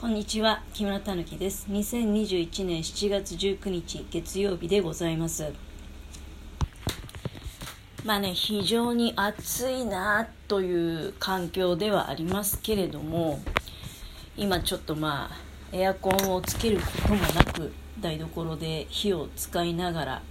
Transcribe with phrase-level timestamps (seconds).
[0.00, 1.66] こんにちは木村たぬきです。
[1.70, 5.52] 2021年7月19日月曜日でございます。
[8.04, 13.40] まあね非常に暑いなという環境ではありますけれども
[14.36, 20.22] 今ちょっとまあエアコンをつけることもなく台所で火を使いながら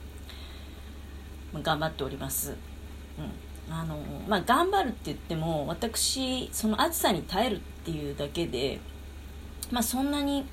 [1.62, 2.56] 頑張っております、
[3.20, 3.22] う
[3.70, 3.74] ん。
[3.74, 3.98] あの
[4.30, 8.80] まあ、頑張るって言っても私その暑さに耐えるっていうだけで
[9.72, 10.46] まあそんなに、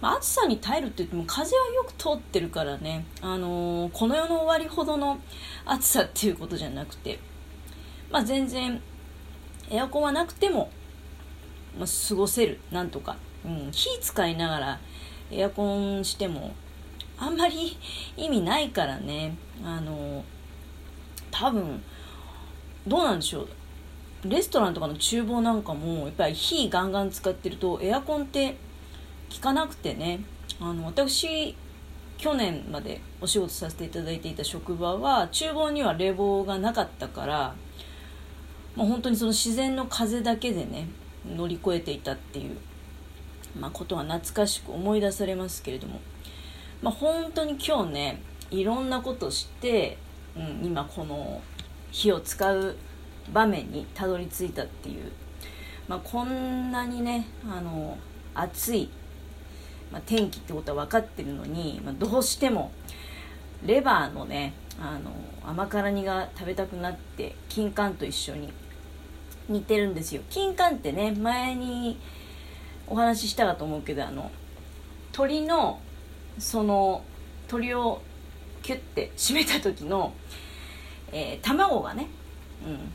[0.00, 5.20] まあ、暑さに耐えるって言っても風はよく通ってるからね、あのー、この世の終わりほどの
[5.64, 7.18] 暑さっていうことじゃなくて、
[8.10, 8.80] まあ全然
[9.70, 10.70] エアコンはなくても、
[11.78, 13.16] まあ、過ごせる、なんとか。
[13.44, 14.80] うん、火使いながら
[15.30, 16.52] エアコンしても
[17.16, 17.78] あんまり
[18.16, 19.36] 意味ないからね。
[19.62, 20.22] あのー、
[21.30, 21.82] 多分、
[22.86, 23.48] どうなんでしょう。
[24.24, 28.56] レストランとかの厨房なんかもやっぱり火ガンガン使ってるとエアコンって
[29.32, 30.20] 効かなくてね。
[30.60, 31.56] あの私
[32.18, 37.54] 去年までお仕事させていただいていた職場は厨房には冷房がなかったから
[38.76, 40.88] もう本当にその自然の風だけでね
[41.26, 42.58] 乗り越えていたっていう、
[43.58, 46.00] まあ、ことは懐かしく思い出されますけれども、
[46.82, 49.96] まあ、本当に今日ねいろんなことして、
[50.36, 51.40] うん、今この
[51.90, 52.76] 火を使う
[53.32, 55.12] 場面にたどり着いたっていう、
[55.88, 57.98] まあ、こんなにねあの
[58.34, 58.90] 暑い、
[59.92, 62.72] まあ、天気ってことは分かってるのに、まあ、どうしても
[63.64, 65.10] レバーのねあの
[65.44, 68.52] 甘辛煮が食べたくなって金柑と一緒に
[69.48, 70.22] 似てるんですよ。
[70.30, 71.98] 金柑ってね前に
[72.86, 74.30] お話ししたかと思うけどあの
[75.12, 75.80] 鳥の
[76.38, 77.04] その
[77.48, 78.00] 鳥を
[78.62, 80.14] キュッて締めた時の、
[81.12, 82.08] えー、卵がね、
[82.66, 82.92] うん、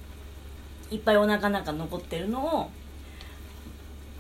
[0.92, 2.72] いっぱいお腹なんか残ってるのを、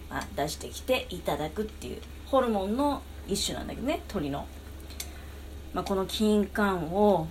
[0.09, 4.47] まあ、出してきていただくっていうホルモンの一種なんだけどね鳥の、
[5.73, 7.27] まあ、この金柑を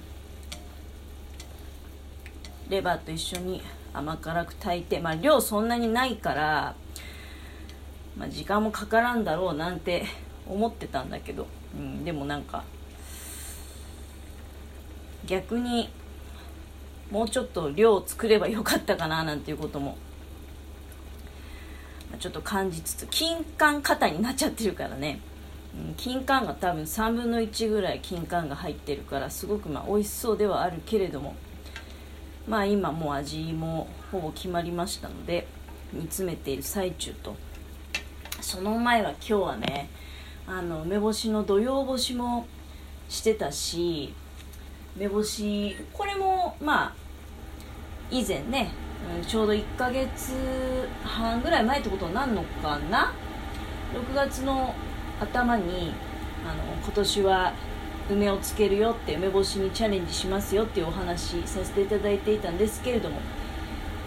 [2.69, 6.75] レバーと一緒に甘辛く炊いて、まあ、量そんなにないから、
[8.17, 10.05] まあ、時間もかからんだろうなんて
[10.49, 12.65] 思ってたんだけど、うん、でもなんか
[15.27, 15.91] 逆に
[17.15, 19.97] もうちょっと量を作ればよかったかななんていうことも。
[22.19, 25.21] ちょっと感じつつ金柑型になっちゃってるからね、
[25.77, 31.37] うん、金柑が多分3分の1ぐらい金柑が入ってるからすごくまあ美味しそうではあるけれども。
[32.49, 35.47] まあ今もう味もほぼ決まりましたので
[35.93, 37.37] 煮詰めている最中と。
[38.41, 39.89] その前は今日はね
[40.49, 42.47] あの梅干しの土用干しも
[43.09, 44.13] してたし
[44.97, 47.04] 梅干しこれもまあ
[48.11, 48.71] 以前ね
[49.27, 50.33] ちょうど1ヶ月
[51.03, 53.13] 半ぐらい前ってことになるのかな
[53.93, 54.75] ？6月の
[55.21, 55.93] 頭に
[56.45, 57.53] あの今年は
[58.11, 63.21] 梅をつけるよって梅干しにチャレンジしますよっていうお話させていただいていたんですけれども。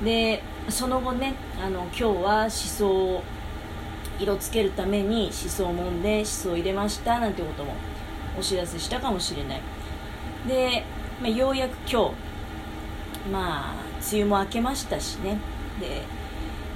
[0.04, 3.24] でその後ねあの今日はしそを
[4.20, 7.74] 色つけるためにしそをもんでしそを入れましたなんてことも
[8.38, 9.62] お知らせしたかもしれない。
[10.48, 10.84] で、
[11.22, 12.27] まあ、ようやく今日
[13.32, 13.74] まあ
[14.12, 15.38] 梅雨も明けましたしね。
[15.80, 16.04] で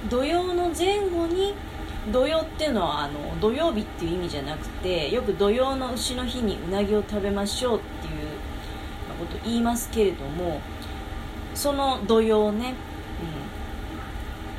[0.08, 1.54] 土曜の前後に
[2.12, 8.12] 土曜っていうのはあの土曜日っていう意味じゃなくてよく土曜の牛の日にうなぎを食べましょうっていう
[9.20, 10.60] ことを言いますけれども
[11.54, 12.74] その土曜ね、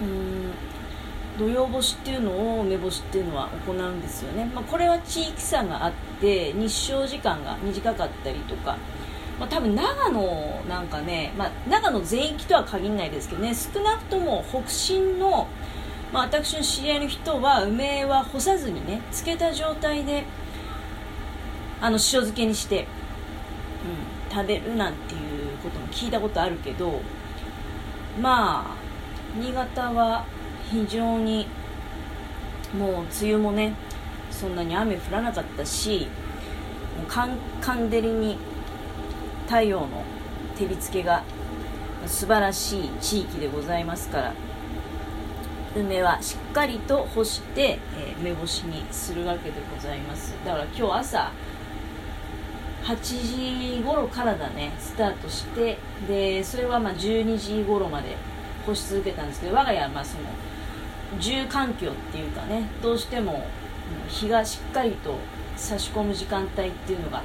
[0.02, 0.52] うん、うん
[1.38, 8.78] 土曜干しっていうのを梅干しっていうのは行うんですよね、まあ、これは地域差があって日照時間が短かったりとか
[9.40, 15.48] まあ、多分長野なんかね、まあ、長野全域とは限らないですけどね少なくとも北進の、
[16.12, 20.24] まあ、私の知り合いの人は梅は干さずにね漬けた状態で
[21.82, 22.88] あの塩漬けにして、
[24.30, 27.02] うん、食べるなんていうことも聞いたことあるけど
[28.22, 28.76] まあ
[29.36, 30.26] 新潟は
[30.70, 31.48] 非常に
[32.78, 33.74] もう梅雨もね
[34.32, 36.08] そんなに雨降らなかったし
[36.98, 38.38] もうカンカン照りに
[39.48, 40.04] 太陽の
[40.58, 41.24] 照りつけが
[42.06, 44.34] 素晴らしい地域でございますから
[45.76, 50.36] 梅はしっかりと干して、えー、梅干しにするわけでございます。
[50.46, 51.32] だから今日朝
[52.84, 58.18] 8時頃からだねスタートしてでそれはまあ12時頃まで
[58.66, 60.24] 干し続けたんですけど我が家はまあその
[61.20, 63.48] 住環境っていうかねどうしても
[64.10, 65.18] 日がしっかりと
[65.56, 67.24] 差し込む時間帯っていうのが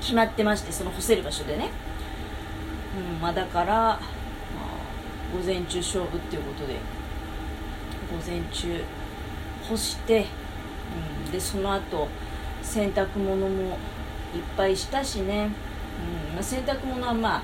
[0.00, 1.70] 決まってましてその干せる場所でね、
[3.14, 4.00] うんまあ、だから、まあ、
[5.36, 6.74] 午前中勝負っていうことで
[8.10, 8.82] 午前中
[9.68, 10.26] 干して、
[11.26, 12.08] うん、でその後
[12.62, 13.78] 洗濯物も
[14.34, 15.50] いっぱいしたしね、
[16.28, 17.42] うんまあ、洗濯物はまあ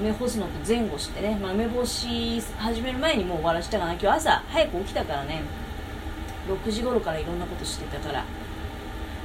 [0.00, 3.92] 梅干すのと前後してね、まあ、梅干し始める前にもう終わらしたかな。
[3.92, 5.42] 今日朝早く起きたからね。
[6.48, 8.24] 6時頃からいろんなことしてたから。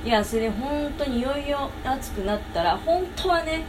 [0.06, 3.64] いやそれ本当にいよいよ暑くなったら本当はね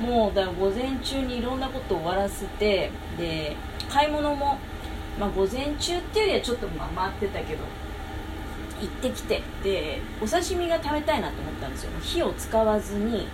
[0.00, 3.54] もうだ午前中にいろんなことを終わらせてで
[3.90, 4.58] 買い物も、
[5.20, 7.64] まあ、午前中っていうよりはちょっとまあ回ってたけど
[8.80, 11.90] 行ってきてでお刺身が食べたいなと思ったんですよ。
[12.00, 13.28] 火を使わずに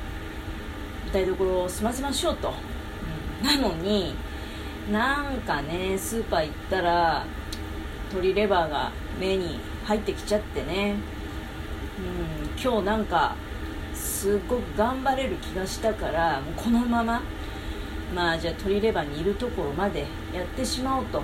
[1.12, 2.52] 台所を済ませましょうと、
[3.40, 4.14] うん、なのに
[4.90, 7.24] なんかねスーパー行ったら
[8.10, 8.90] 鶏レバーが
[9.20, 10.96] 目に入ってきちゃってね、
[12.60, 13.36] 今日なんか
[13.94, 17.22] すごく頑張れる気がしたからもうこのまま
[18.12, 21.22] まあじゃあ鶏レバーにいるところまでやってしまおうと、う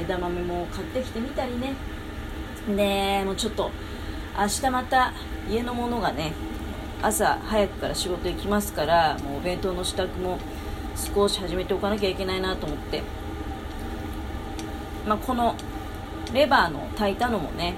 [0.00, 1.74] 枝豆も買ってきてみたりね。
[2.76, 3.72] でもうちょっと
[4.38, 5.12] 明日また
[5.50, 6.32] 家のものがね
[7.02, 10.38] 朝早くから仕事行きますからもうお弁当の支度も
[10.94, 13.02] 少し始めておかなきゃいけないなと思って、
[15.08, 15.56] まあ、この
[16.32, 17.74] レバーの炊いたのもね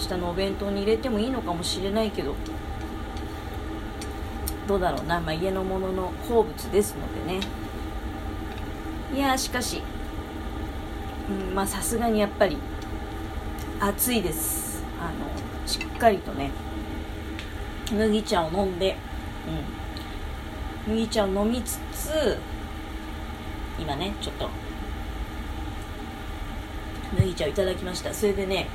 [0.00, 2.34] 日のお弁当に入れてもいいのかもしれないけど
[4.66, 7.40] どうだろうな、まあ、家のものの好物ですのでね。
[9.12, 9.82] いやしかし、
[11.28, 12.56] うん、まあさすがにやっぱり
[13.80, 14.84] 暑いです。
[15.00, 16.50] あのしっかりとね
[17.92, 18.96] 麦茶を飲んで、
[20.86, 22.38] うん、麦茶を飲みつつ
[23.78, 24.48] 今ねちょっと
[27.18, 28.14] 麦茶をいただきました。
[28.14, 28.68] それでね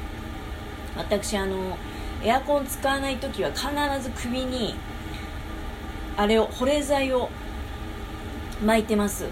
[0.98, 1.78] 私あの
[2.24, 3.68] エアコン使わない時は必
[4.02, 4.76] ず首に
[6.18, 7.30] あれを保冷剤を
[8.66, 9.32] 巻いてます、うん、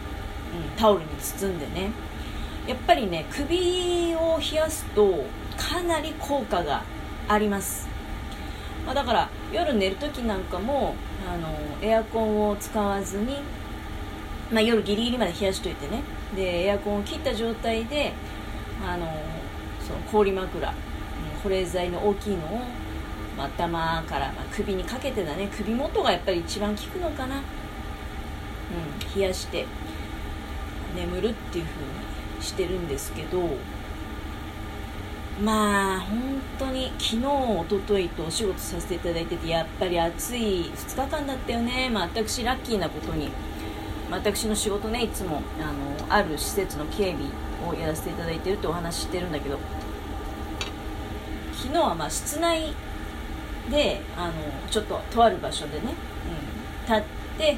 [0.78, 1.92] タオルに包んでね。
[2.68, 5.26] やっぱりね首を冷やすと
[5.58, 6.84] かなり効果が
[7.28, 7.88] あります、
[8.86, 10.96] まあ、だから夜寝る時なんかも
[11.28, 11.50] あの
[11.82, 13.40] エアコンを使わずに、
[14.52, 16.04] まあ、夜ギリギリまで冷やしといてね。
[16.36, 18.14] でエアコンを切った状態で
[18.86, 19.06] あの
[19.86, 20.74] その氷枕
[21.44, 22.62] 保冷剤の大きいのを、
[23.38, 25.50] 頭から、まあ、首にかけてだね。
[25.56, 27.44] 首元がやっぱり一番効くのかな、うん、
[29.16, 29.66] 冷やして
[30.96, 33.42] 眠るっていう風にしてるんですけど
[35.42, 43.30] まあ本当に昨日、おとといとお仕事させていただいててやっぱり暑い2日間だったよね、まあ、私、ラッキーなことに、
[44.12, 45.74] まあ、私の仕事ねいつもあ
[46.06, 47.28] のある施設の警備
[47.68, 49.58] をやらせていただいてるってお話してるんだけど
[51.74, 52.72] 昨日はまあ室内
[53.72, 54.34] であの
[54.70, 55.96] ちょっととある場所でね、
[56.88, 57.04] うん、立っ
[57.36, 57.58] て、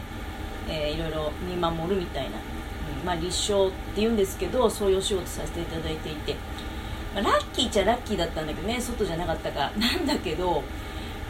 [0.70, 6.36] えー、いろいろ見守るみたいな、うんまあ、立証っていうんですけどそういうお仕事させていただいていて。
[7.14, 10.62] まあ、ラッキーっちゃラッキーだったんだけどね外じゃなかったか なんだけど、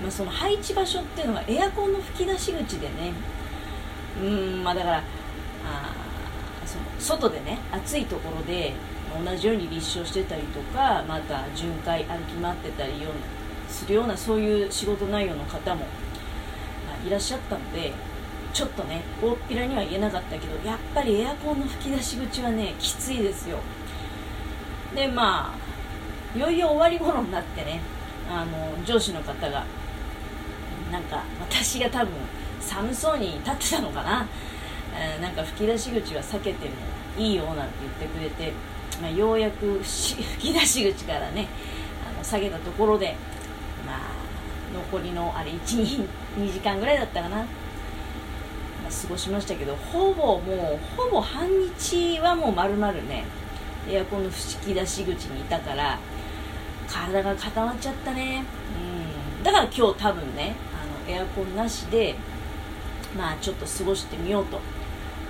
[0.02, 3.14] まあ、その配置場所っていうのがエアコンの吹き出し口でね
[4.20, 5.04] うんまあだからあ
[6.66, 8.74] その外でね暑いところで
[9.24, 13.20] 同じように立証してたりとかまた巡回歩き回ってたりような
[13.70, 15.86] するようなそういう仕事内容の方も、
[17.06, 17.94] いらっしゃったので
[18.54, 23.60] ちょっとね大っぴらには言えなかったけどやっぱりエアコンの吹き出し口はねきついですよ。
[24.96, 27.82] でまあいよいよ終わり頃になってね
[28.30, 29.66] あの上司の方が
[30.92, 32.14] なんか私が多分
[32.62, 34.28] 寒そうに立ってたのかな、
[34.96, 36.76] えー、なんか吹き出し口は避けても
[37.18, 38.54] いいよなんて言ってくれて、
[39.02, 41.48] まあ、ようやく 吹き出し口からね
[42.08, 43.16] あの下げたところで、
[43.86, 44.00] まあ、
[44.74, 46.08] 残りのあれ12
[46.52, 47.46] 時間ぐらいだったかな、まあ、
[48.90, 53.26] 過ごしましたけどほぼもうほぼ半日はもう丸々ね
[53.90, 56.00] エアコンの吹き出し口にいたから
[56.88, 58.44] 体が固まっちゃったね、
[59.38, 62.16] うん、だから今日多分ねあのエアコンなしで
[63.18, 64.60] まあちょっと過ごしてみようと。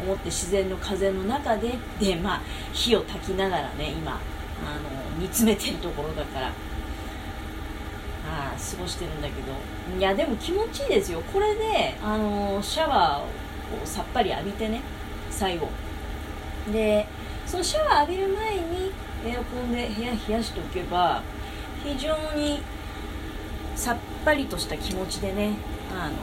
[0.06, 2.42] 思って自然の風の中ででまあ
[2.74, 6.48] 火を焚きながらね今あの煮詰めてるところだから
[8.28, 9.54] あ過ごしてるんだけど。
[9.98, 11.22] いやでも気持ちいいですよ。
[11.22, 14.82] これであのシャワーをさっぱり浴びてね
[15.30, 15.70] 最後。
[16.72, 17.06] で
[17.46, 18.92] そのシャワー浴びる前に
[19.26, 21.22] エアコンで部屋冷やしておけば
[21.84, 22.62] 非常に
[23.76, 25.54] さっぱりとした気持ちでね
[25.96, 26.16] あの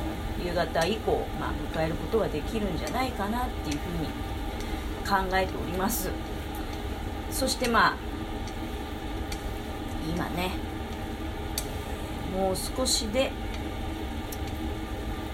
[0.44, 4.08] 夕方以降、まあ、迎えることができるんじゃないかなっていうふうに
[5.30, 6.10] 考えております。
[7.30, 7.96] そしてまあ
[10.08, 10.50] 今ね
[12.36, 13.30] もう少しで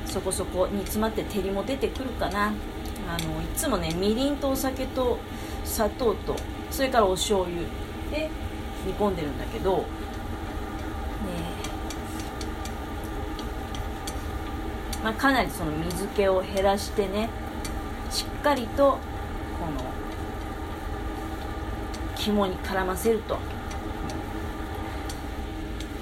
[0.06, 2.52] そこそこ煮詰まって照りも出てくるかな。
[3.08, 5.18] あのいつもねみりんとお酒と
[5.64, 6.36] 砂糖と
[6.70, 7.62] それからお醤油
[8.10, 8.28] で
[8.86, 9.84] 煮込んでるんだけど
[15.02, 17.28] まあ、かなりその水気を減らしてね
[18.10, 18.98] しっかりと
[19.60, 19.84] この
[22.16, 23.38] 肝に絡ませると。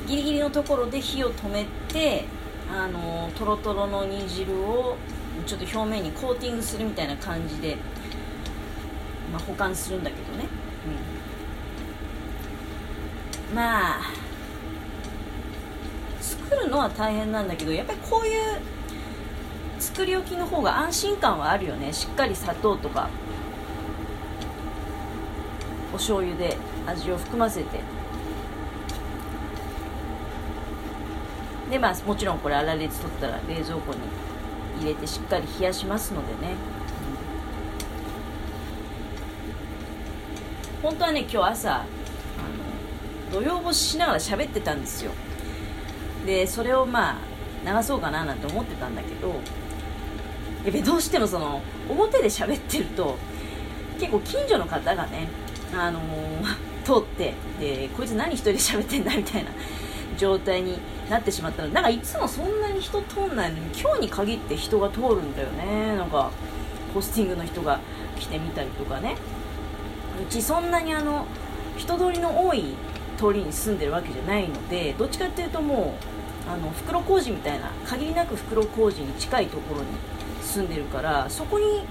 [0.06, 2.24] ギリギリのところで火を止めて
[2.70, 4.96] あのとろとろの煮汁を
[5.46, 7.76] ちょっと表面にコーティングするみたいな感じで、
[9.32, 10.48] まあ、保管するんだけどね、
[13.50, 14.00] うん、まあ
[16.20, 18.75] 作るのは大変なんだけどやっぱりこういう
[19.96, 21.90] 作り置きの方が安心感はあるよね。
[21.90, 23.08] しっかり砂糖とか
[25.90, 27.80] お醤油で味を含ませて。
[31.70, 34.00] でまあもちろんこれ粗熱取ったら冷蔵庫に
[34.80, 36.56] 入れてしっかり冷やしますのでね、
[40.82, 41.86] うん、本当はね今日朝あの
[43.32, 45.12] 土曜干ししながら喋ってたんですよ。
[46.26, 47.16] でそれをまあ
[47.64, 49.40] 流そうかななんて思ってたんだけど
[50.66, 53.16] やっぱどうしてもその表で喋ってると
[54.00, 55.28] 結構近所の方がね
[55.72, 56.44] あのー、
[56.84, 59.50] 通ってでこいつ何一人で喋ってんだみたいな
[60.18, 61.68] 状態になってしまったの。
[61.68, 65.94] なんかいつもそんなに人通んないのに今日に限って人が通るんだよね。
[65.96, 66.30] なんか
[66.92, 67.78] ポスティングの人が
[68.18, 69.16] 来てみたりとかね。
[70.20, 71.26] うちそんなにあの
[71.76, 72.74] 人通りの多い
[73.18, 79.86] 通りに住んでるわけじゃないのでどっちかっていうともうあの袋小路みたいな限りなく袋小路に近いところに
[80.42, 81.84] 住んでるからそこに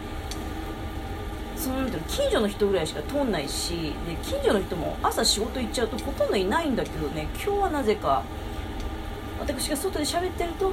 [1.58, 8.24] その近所の人ぐらいしか通んないしで近所の人も朝仕事行っちゃうとほとんどいないんだけどね今日はなぜか
[9.40, 10.70] 私が外で喋ってると、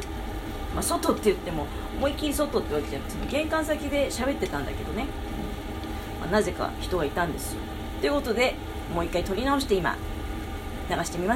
[0.75, 5.07] まあ、外って言っても思いっきり外ってわけじゃなくて玄関先で喋ってたんだけどね、
[6.21, 7.61] まあ、なぜか人がいたんですよ。
[8.01, 8.55] ということで
[8.93, 9.97] もう一回撮り直して今
[10.91, 11.31] 流してみました。